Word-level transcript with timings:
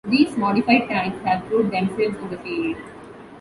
These 0.07 0.35
"modified" 0.35 0.89
tanks 0.89 1.23
have 1.27 1.45
proved 1.45 1.71
themselves 1.71 2.17
in 2.17 2.29
the 2.31 2.37
field. 2.39 2.75